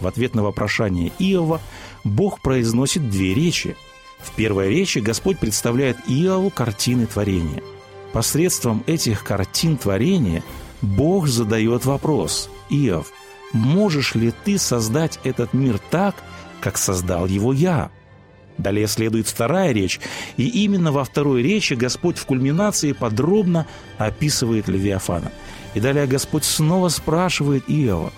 В 0.00 0.06
ответ 0.06 0.34
на 0.34 0.42
вопрошание 0.42 1.12
Иова 1.18 1.60
Бог 2.02 2.42
произносит 2.42 3.08
две 3.08 3.34
речи. 3.34 3.76
В 4.18 4.32
первой 4.32 4.70
речи 4.70 4.98
Господь 4.98 5.38
представляет 5.38 5.96
Иову 6.08 6.50
картины 6.50 7.06
творения. 7.06 7.62
Посредством 8.12 8.82
этих 8.86 9.24
картин 9.24 9.76
творения 9.76 10.42
Бог 10.82 11.28
задает 11.28 11.84
вопрос 11.84 12.50
«Иов, 12.70 13.12
можешь 13.52 14.14
ли 14.14 14.32
ты 14.44 14.58
создать 14.58 15.18
этот 15.24 15.52
мир 15.52 15.78
так, 15.90 16.14
как 16.60 16.78
создал 16.78 17.26
его 17.26 17.52
я?» 17.52 17.90
Далее 18.58 18.86
следует 18.86 19.26
вторая 19.26 19.72
речь, 19.72 20.00
и 20.36 20.46
именно 20.46 20.92
во 20.92 21.04
второй 21.04 21.42
речи 21.42 21.74
Господь 21.74 22.18
в 22.18 22.24
кульминации 22.24 22.92
подробно 22.92 23.66
описывает 23.98 24.68
Левиафана. 24.68 25.32
И 25.74 25.80
далее 25.80 26.06
Господь 26.06 26.44
снова 26.44 26.88
спрашивает 26.88 27.64
Иова, 27.66 28.12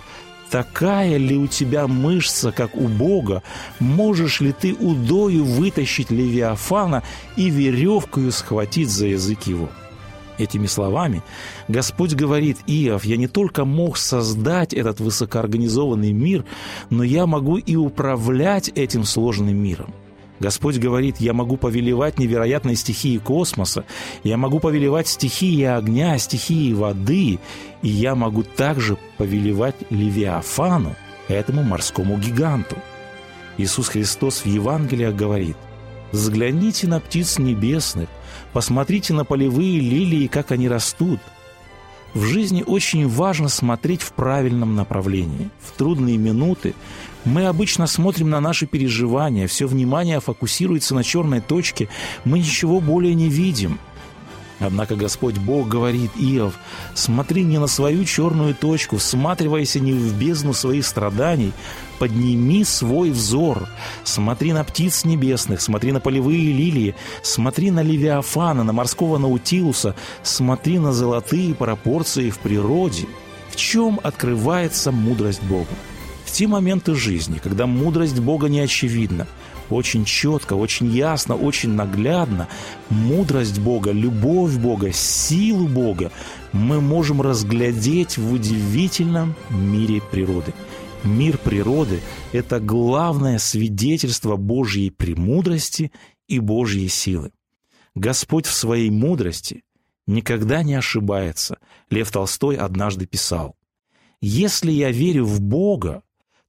«Такая 0.51 1.17
ли 1.17 1.37
у 1.37 1.49
тебя 1.49 1.89
мышца, 1.89 2.53
как 2.53 2.77
у 2.77 2.87
Бога? 2.87 3.43
Можешь 3.81 4.41
ли 4.41 4.53
ты 4.53 4.75
удою 4.75 5.45
вытащить 5.45 6.11
Левиафана 6.11 7.03
и 7.37 7.51
веревкою 7.51 8.31
схватить 8.31 8.91
за 8.91 9.07
язык 9.07 9.45
его?» 9.45 9.69
Этими 10.39 10.67
словами 10.67 11.23
Господь 11.67 12.15
говорит, 12.15 12.59
Иов, 12.67 13.05
я 13.05 13.17
не 13.17 13.27
только 13.27 13.65
мог 13.65 13.97
создать 13.97 14.75
этот 14.75 15.01
высокоорганизованный 15.01 16.13
мир, 16.13 16.45
но 16.91 17.03
я 17.03 17.27
могу 17.27 17.57
и 17.57 17.75
управлять 17.75 18.69
этим 18.69 19.05
сложным 19.05 19.57
миром. 19.57 19.93
Господь 20.39 20.79
говорит, 20.79 21.17
я 21.19 21.33
могу 21.33 21.57
повелевать 21.57 22.19
невероятной 22.19 22.77
стихии 22.77 23.19
космоса, 23.19 23.85
я 24.23 24.37
могу 24.37 24.61
повелевать 24.61 25.09
стихии 25.09 25.63
огня, 25.65 26.19
стихии 26.19 26.73
воды, 26.73 27.39
и 27.83 27.89
я 27.89 28.15
могу 28.15 28.43
также 28.43 28.99
повелевать 29.17 29.77
Левиафану, 29.91 30.95
этому 31.29 31.63
морскому 31.63 32.19
гиганту. 32.19 32.77
Иисус 33.57 33.89
Христос 33.89 34.41
в 34.41 34.47
Евангелиях 34.47 35.15
говорит, 35.15 35.57
«Взгляните 36.13 36.87
на 36.87 37.01
птиц 37.01 37.39
небесных, 37.39 38.09
посмотрите 38.53 39.15
на 39.15 39.25
полевые 39.25 39.81
лилии, 39.81 40.27
как 40.27 40.53
они 40.53 40.69
растут». 40.69 41.21
В 42.15 42.23
жизни 42.23 42.65
очень 42.67 43.09
важно 43.09 43.49
смотреть 43.49 44.01
в 44.01 44.13
правильном 44.13 44.75
направлении. 44.75 45.51
В 45.61 45.73
трудные 45.73 46.17
минуты 46.17 46.75
мы 47.27 47.47
обычно 47.47 47.87
смотрим 47.87 48.31
на 48.31 48.41
наши 48.41 48.67
переживания, 48.67 49.49
все 49.49 49.67
внимание 49.67 50.21
фокусируется 50.21 50.95
на 50.95 51.05
черной 51.05 51.41
точке, 51.41 51.89
мы 52.25 52.39
ничего 52.39 52.81
более 52.81 53.15
не 53.15 53.29
видим. 53.29 53.79
Однако 54.59 54.97
Господь 54.97 55.37
Бог 55.37 55.69
говорит, 55.69 56.13
Иов, 56.17 56.55
смотри 56.95 57.43
не 57.43 57.59
на 57.59 57.67
свою 57.67 58.05
черную 58.05 58.55
точку, 58.55 58.97
всматривайся 58.97 59.81
не 59.81 59.93
в 59.93 60.15
бездну 60.15 60.55
своих 60.55 60.87
страданий, 60.87 61.53
подними 61.99 62.65
свой 62.65 63.11
взор, 63.11 63.69
смотри 64.05 64.55
на 64.55 64.65
птиц 64.65 65.05
небесных, 65.05 65.61
смотри 65.61 65.93
на 65.93 66.01
полевые 66.01 66.53
лилии, 66.53 66.95
смотри 67.23 67.71
на 67.71 67.83
Левиафана, 67.83 68.65
на 68.65 68.73
морского 68.73 69.19
Наутилуса, 69.19 69.95
смотри 70.23 70.79
на 70.79 70.93
золотые 70.93 71.55
пропорции 71.55 72.31
в 72.31 72.39
природе. 72.39 73.07
В 73.51 73.57
чем 73.57 74.01
открывается 74.03 74.91
мудрость 74.91 75.43
Бога? 75.43 75.69
В 76.27 76.33
те 76.33 76.49
моменты 76.49 76.97
жизни, 76.97 77.39
когда 77.43 77.67
мудрость 77.67 78.19
Бога 78.19 78.49
не 78.49 78.59
очевидна, 78.59 79.27
очень 79.71 80.05
четко, 80.05 80.55
очень 80.55 80.89
ясно, 80.89 81.37
очень 81.37 81.71
наглядно, 81.71 82.49
мудрость 82.91 83.61
Бога, 83.61 83.93
любовь 83.93 84.57
Бога, 84.57 84.93
силу 84.93 85.69
Бога 85.69 86.11
мы 86.53 86.81
можем 86.81 87.23
разглядеть 87.23 88.19
в 88.19 88.33
удивительном 88.33 89.37
мире 89.51 90.03
природы. 90.11 90.53
Мир 91.05 91.39
природы– 91.39 92.01
это 92.33 92.59
главное 92.59 93.39
свидетельство 93.39 94.37
Божьей 94.37 94.91
премудрости 94.91 95.93
и 96.27 96.41
Божьей 96.41 96.89
силы. 96.89 97.31
Господь 97.95 98.47
в 98.47 98.53
своей 98.53 98.91
мудрости 98.91 99.63
никогда 100.09 100.65
не 100.65 100.75
ошибается. 100.75 101.59
Лев 101.89 102.11
Толстой 102.11 102.57
однажды 102.57 103.07
писал, 103.07 103.55
«Если 104.21 104.73
я 104.73 104.91
верю 104.91 105.25
в 105.25 105.41
Бога, 105.41 106.03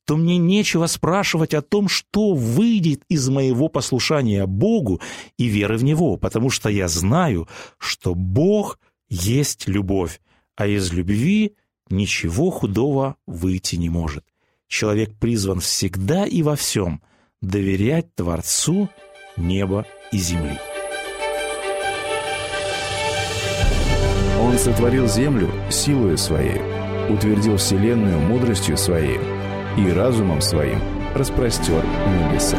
то 0.08 0.16
мне 0.16 0.38
нечего 0.38 0.86
спрашивать 0.86 1.54
о 1.54 1.62
том, 1.62 1.90
что 1.90 2.34
выйдет 2.34 3.04
из 3.10 3.28
моего 3.28 3.68
послушания 3.68 4.46
Богу 4.46 5.02
и 5.38 5.48
веры 5.48 5.76
в 5.78 5.84
Него, 5.84 6.16
потому 6.16 6.50
что 6.50 6.70
я 6.70 6.88
знаю, 6.88 7.50
что 7.78 8.16
Бог 8.16 8.80
есть 9.10 9.68
любовь, 9.68 10.22
а 10.56 10.66
из 10.66 10.94
любви 10.94 11.56
ничего 11.90 12.52
худого 12.52 13.18
выйти 13.28 13.76
не 13.76 13.90
может. 13.90 14.24
Человек 14.70 15.14
призван 15.20 15.60
всегда 15.60 16.26
и 16.26 16.42
во 16.42 16.56
всем 16.56 17.02
доверять 17.42 18.16
Творцу 18.16 18.90
неба 19.36 19.86
и 20.14 20.18
земли. 20.18 20.58
Он 24.40 24.58
сотворил 24.58 25.10
землю 25.10 25.52
силою 25.70 26.18
своей, 26.18 26.62
утвердил 27.10 27.58
вселенную 27.58 28.22
мудростью 28.22 28.78
своей– 28.78 29.20
и 29.78 29.92
разумом 29.92 30.42
своим 30.42 30.80
распростер 31.14 31.84
небеса. 32.08 32.58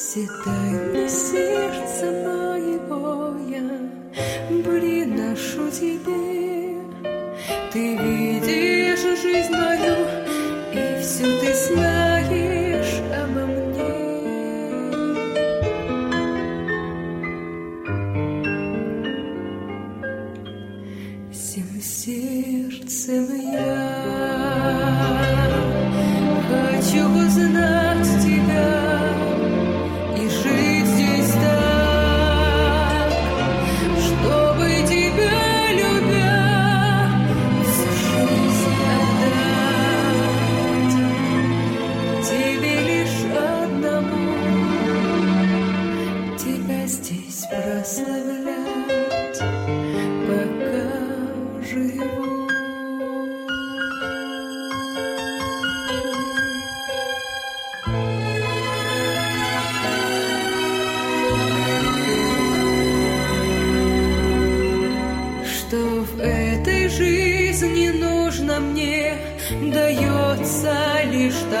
Все 0.00 0.26
тайны 0.42 1.06
сердца 1.10 2.06
моего 2.24 3.36
я 3.50 3.60
приношу 4.64 5.70
тебе. 5.70 6.80
Ты 7.70 7.96
видишь. 7.98 8.19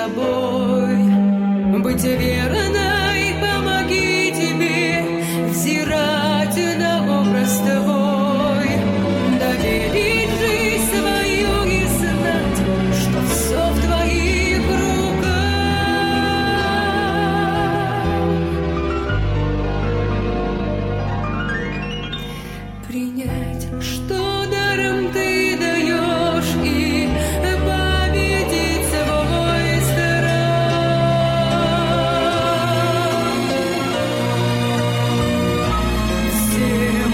тобой, 0.00 1.82
быть 1.82 2.04
верой. 2.04 2.69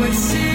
would 0.07 0.15
see 0.15 0.46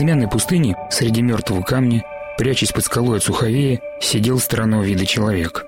безымянной 0.00 0.28
пустыне, 0.28 0.76
среди 0.90 1.20
мертвого 1.20 1.60
камня, 1.60 2.04
прячась 2.38 2.72
под 2.72 2.84
скалой 2.84 3.18
от 3.18 3.22
суховея, 3.22 3.82
сидел 4.00 4.38
странного 4.38 4.82
вида 4.82 5.04
человек. 5.04 5.66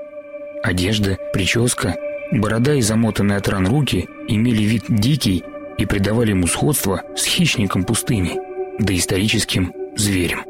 Одежда, 0.63 1.19
прическа, 1.35 1.97
борода 2.31 2.73
и 2.75 2.81
замотанные 2.81 3.37
от 3.37 3.49
ран 3.49 3.67
руки 3.67 4.09
имели 4.29 4.63
вид 4.63 4.85
дикий 4.89 5.45
и 5.77 5.85
придавали 5.85 6.31
ему 6.31 6.47
сходство 6.47 7.03
с 7.15 7.27
хищником 7.27 7.85
пустыни, 7.85 8.39
доисторическим 8.79 9.75
зверем. 9.97 10.45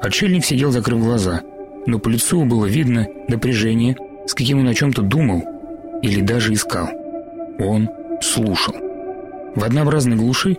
Отшельник 0.00 0.46
сидел, 0.46 0.70
закрыв 0.70 1.00
глаза, 1.00 1.42
но 1.84 1.98
по 1.98 2.08
лицу 2.08 2.46
было 2.46 2.64
видно 2.64 3.08
напряжение, 3.28 3.98
с 4.26 4.32
каким 4.32 4.60
он 4.60 4.68
о 4.68 4.74
чем-то 4.74 5.02
думал 5.02 5.44
или 6.02 6.22
даже 6.22 6.54
искал. 6.54 6.88
Он 7.58 7.90
слушал. 8.22 8.74
В 9.54 9.62
однообразной 9.62 10.16
глуши 10.16 10.56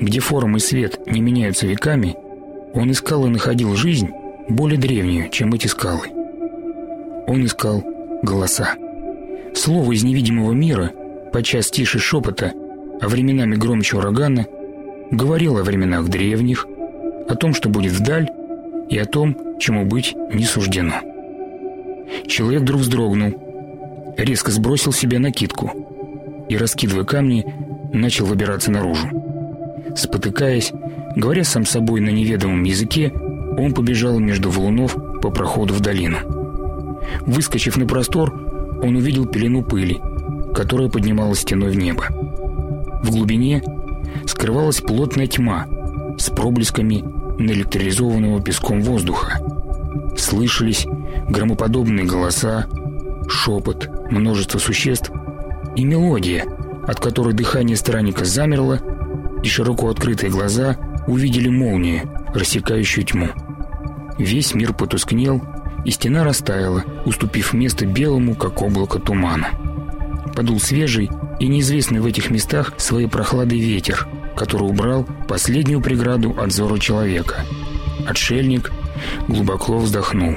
где 0.00 0.20
форма 0.20 0.58
и 0.58 0.60
свет 0.60 1.00
не 1.06 1.20
меняются 1.20 1.66
веками, 1.66 2.16
он 2.72 2.90
искал 2.90 3.26
и 3.26 3.30
находил 3.30 3.74
жизнь 3.74 4.10
более 4.48 4.78
древнюю, 4.78 5.30
чем 5.30 5.54
эти 5.54 5.66
скалы. 5.66 6.08
Он 7.26 7.44
искал 7.44 7.82
голоса. 8.22 8.74
Слово 9.54 9.92
из 9.92 10.02
невидимого 10.02 10.52
мира, 10.52 10.90
подчас 11.32 11.70
тише 11.70 11.98
шепота, 11.98 12.52
а 13.00 13.08
временами 13.08 13.54
громче 13.54 13.96
урагана, 13.96 14.46
говорило 15.10 15.60
о 15.60 15.64
временах 15.64 16.08
древних, 16.08 16.66
о 17.28 17.34
том, 17.36 17.54
что 17.54 17.68
будет 17.68 17.92
вдаль, 17.92 18.28
и 18.88 18.98
о 18.98 19.06
том, 19.06 19.36
чему 19.58 19.86
быть 19.86 20.14
не 20.32 20.44
суждено. 20.44 20.94
Человек 22.26 22.62
вдруг 22.62 22.82
вздрогнул, 22.82 24.14
резко 24.16 24.50
сбросил 24.50 24.92
себе 24.92 25.18
накидку 25.18 25.70
и, 26.48 26.56
раскидывая 26.56 27.04
камни, 27.04 27.44
начал 27.92 28.26
выбираться 28.26 28.70
наружу. 28.70 29.33
Спотыкаясь, 29.96 30.72
говоря 31.16 31.44
сам 31.44 31.64
собой 31.64 32.00
на 32.00 32.10
неведомом 32.10 32.64
языке, 32.64 33.12
он 33.56 33.72
побежал 33.72 34.18
между 34.18 34.50
валунов 34.50 34.96
по 35.20 35.30
проходу 35.30 35.74
в 35.74 35.80
долину. 35.80 36.18
Выскочив 37.20 37.76
на 37.76 37.86
простор, 37.86 38.32
он 38.82 38.96
увидел 38.96 39.26
пелену 39.26 39.62
пыли, 39.62 40.00
которая 40.54 40.88
поднималась 40.88 41.40
стеной 41.40 41.70
в 41.70 41.76
небо. 41.76 42.06
В 43.02 43.10
глубине 43.10 43.62
скрывалась 44.26 44.80
плотная 44.80 45.26
тьма 45.26 45.66
с 46.18 46.30
проблесками 46.30 47.04
наэлектризованного 47.38 48.40
песком 48.40 48.82
воздуха. 48.82 49.40
Слышались 50.16 50.86
громоподобные 51.28 52.04
голоса, 52.04 52.66
шепот, 53.28 53.88
множество 54.10 54.58
существ 54.58 55.10
и 55.76 55.84
мелодия, 55.84 56.44
от 56.86 57.00
которой 57.00 57.34
дыхание 57.34 57.76
странника 57.76 58.24
замерло, 58.24 58.80
и 59.44 59.46
широко 59.46 59.90
открытые 59.90 60.30
глаза 60.30 60.76
увидели 61.06 61.50
молнию, 61.50 62.08
рассекающую 62.34 63.04
тьму. 63.04 63.28
Весь 64.18 64.54
мир 64.54 64.72
потускнел, 64.72 65.42
и 65.84 65.90
стена 65.90 66.24
растаяла, 66.24 66.82
уступив 67.04 67.52
место 67.52 67.84
белому, 67.84 68.34
как 68.34 68.62
облако 68.62 68.98
тумана. 68.98 69.48
Подул 70.34 70.58
свежий 70.58 71.10
и 71.40 71.46
неизвестный 71.46 72.00
в 72.00 72.06
этих 72.06 72.30
местах 72.30 72.72
своей 72.78 73.06
прохладой 73.06 73.58
ветер, 73.58 74.08
который 74.34 74.66
убрал 74.66 75.06
последнюю 75.28 75.82
преграду 75.82 76.34
от 76.38 76.48
взора 76.48 76.78
человека. 76.78 77.44
Отшельник 78.08 78.72
глубоко 79.28 79.76
вздохнул. 79.76 80.36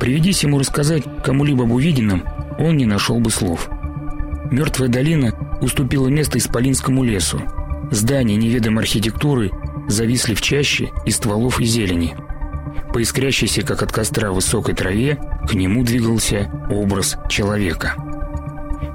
Приведись 0.00 0.42
ему 0.42 0.58
рассказать 0.58 1.04
кому-либо 1.22 1.64
об 1.64 1.72
увиденном, 1.72 2.24
он 2.58 2.78
не 2.78 2.86
нашел 2.86 3.20
бы 3.20 3.28
слов. 3.28 3.68
Мертвая 4.50 4.88
долина 4.88 5.34
уступила 5.60 6.08
место 6.08 6.38
Исполинскому 6.38 7.04
лесу. 7.04 7.42
Здания 7.90 8.36
неведомой 8.36 8.84
архитектуры 8.84 9.52
зависли 9.88 10.34
в 10.34 10.40
чаще 10.40 10.90
из 11.04 11.16
стволов 11.16 11.60
и 11.60 11.64
зелени. 11.64 12.16
По 12.92 13.02
искрящейся, 13.02 13.62
как 13.62 13.82
от 13.82 13.92
костра, 13.92 14.32
высокой 14.32 14.74
траве 14.74 15.18
к 15.48 15.54
нему 15.54 15.84
двигался 15.84 16.50
образ 16.68 17.16
человека. 17.28 17.94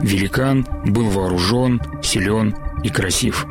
Великан 0.02 0.66
был 0.86 1.10
вооружен, 1.10 1.82
силен 2.02 2.56
и 2.84 2.90
красив. 2.90 3.46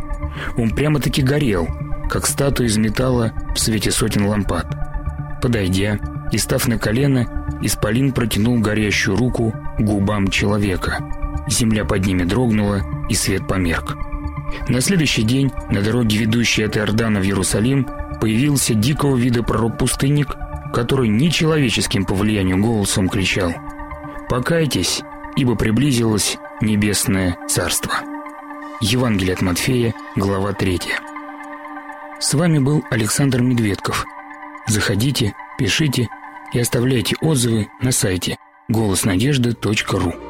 Он 0.57 0.70
прямо-таки 0.70 1.22
горел, 1.22 1.68
как 2.09 2.26
статуя 2.26 2.66
из 2.66 2.76
металла 2.76 3.33
в 3.55 3.59
свете 3.59 3.90
сотен 3.90 4.26
лампад. 4.26 4.66
Подойдя 5.40 5.98
и 6.33 6.38
став 6.38 6.66
на 6.68 6.79
колено, 6.79 7.26
Исполин 7.62 8.12
протянул 8.12 8.59
горящую 8.59 9.16
руку 9.16 9.55
губам 9.79 10.29
человека. 10.29 10.98
Земля 11.48 11.85
под 11.85 12.07
ними 12.07 12.24
дрогнула, 12.24 12.83
и 13.09 13.14
свет 13.14 13.46
померк. 13.46 13.96
На 14.69 14.81
следующий 14.81 15.23
день 15.23 15.51
на 15.71 15.83
дороге, 15.83 16.19
ведущей 16.19 16.63
от 16.63 16.77
Иордана 16.77 17.21
в 17.21 17.25
Иерусалим, 17.25 17.89
появился 18.21 18.75
дикого 18.75 19.17
вида 19.17 19.43
пророк-пустынник, 19.43 20.37
который 20.73 21.09
нечеловеческим 21.09 22.05
по 22.05 22.15
влиянию 22.15 22.59
голосом 22.59 23.09
кричал 23.09 23.53
«Покайтесь, 24.29 25.03
ибо 25.37 25.57
приблизилось 25.57 26.39
небесное 26.61 27.37
царство». 27.49 27.95
Евангелие 28.81 29.35
от 29.35 29.43
Матфея, 29.43 29.95
глава 30.17 30.53
3. 30.53 30.81
С 32.19 32.35
вами 32.35 32.59
был 32.59 32.85
Александр 32.91 33.43
Медведков. 33.43 34.07
Заходите, 34.67 35.35
пишите 35.59 36.09
и 36.53 36.61
оставляйте 36.61 37.17
отзывы 37.21 37.69
на 37.81 37.93
сайте 37.93 38.37
голоснадежды.ру. 38.69 40.30